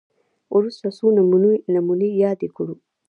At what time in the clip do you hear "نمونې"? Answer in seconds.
1.77-2.07